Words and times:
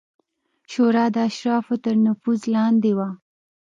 شورا 0.71 1.05
د 1.15 1.17
اشرافو 1.29 1.73
تر 1.83 1.95
نفوذ 2.05 2.41
لاندې 2.55 2.91
وه 2.97 3.09